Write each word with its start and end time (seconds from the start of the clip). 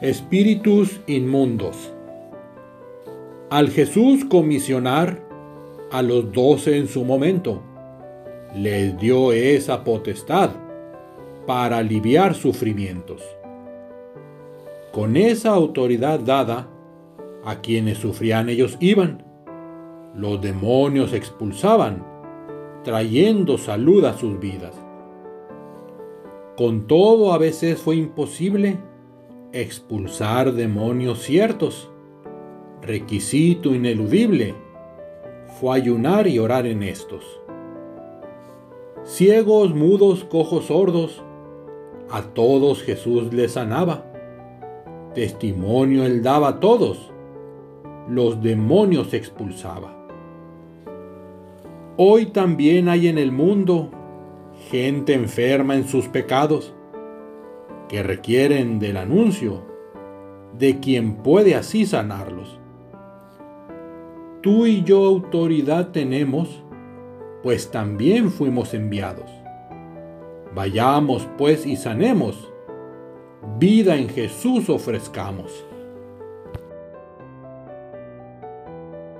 Espíritus 0.00 1.00
inmundos. 1.06 1.94
Al 3.48 3.70
Jesús 3.70 4.24
comisionar 4.24 5.22
a 5.92 6.02
los 6.02 6.32
doce 6.32 6.78
en 6.78 6.88
su 6.88 7.04
momento, 7.04 7.62
les 8.56 8.98
dio 8.98 9.30
esa 9.30 9.84
potestad 9.84 10.50
para 11.46 11.78
aliviar 11.78 12.34
sufrimientos. 12.34 13.22
Con 14.90 15.16
esa 15.16 15.50
autoridad 15.50 16.18
dada, 16.18 16.68
a 17.44 17.60
quienes 17.60 17.98
sufrían 17.98 18.48
ellos 18.48 18.76
iban. 18.80 19.24
Los 20.16 20.40
demonios 20.40 21.12
expulsaban, 21.12 22.04
trayendo 22.82 23.58
salud 23.58 24.04
a 24.06 24.14
sus 24.14 24.40
vidas. 24.40 24.74
Con 26.56 26.88
todo 26.88 27.32
a 27.32 27.38
veces 27.38 27.80
fue 27.80 27.94
imposible 27.94 28.80
expulsar 29.54 30.52
demonios 30.52 31.22
ciertos. 31.22 31.88
Requisito 32.82 33.72
ineludible 33.72 34.54
fue 35.60 35.76
ayunar 35.76 36.26
y 36.26 36.40
orar 36.40 36.66
en 36.66 36.82
estos. 36.82 37.24
Ciegos, 39.04 39.72
mudos, 39.72 40.24
cojos, 40.24 40.66
sordos, 40.66 41.22
a 42.10 42.22
todos 42.22 42.82
Jesús 42.82 43.32
les 43.32 43.52
sanaba. 43.52 44.04
Testimonio 45.14 46.04
él 46.04 46.22
daba 46.22 46.48
a 46.48 46.60
todos, 46.60 47.12
los 48.08 48.42
demonios 48.42 49.14
expulsaba. 49.14 49.94
Hoy 51.96 52.26
también 52.26 52.88
hay 52.88 53.06
en 53.06 53.18
el 53.18 53.30
mundo 53.30 53.90
gente 54.68 55.14
enferma 55.14 55.76
en 55.76 55.86
sus 55.86 56.08
pecados 56.08 56.74
que 57.94 58.02
requieren 58.02 58.80
del 58.80 58.96
anuncio 58.96 59.62
de 60.58 60.80
quien 60.80 61.18
puede 61.18 61.54
así 61.54 61.86
sanarlos. 61.86 62.58
Tú 64.42 64.66
y 64.66 64.82
yo 64.82 65.04
autoridad 65.04 65.92
tenemos, 65.92 66.64
pues 67.44 67.70
también 67.70 68.32
fuimos 68.32 68.74
enviados. 68.74 69.30
Vayamos 70.56 71.28
pues 71.38 71.66
y 71.66 71.76
sanemos, 71.76 72.52
vida 73.60 73.94
en 73.94 74.08
Jesús 74.08 74.68
ofrezcamos. 74.68 75.64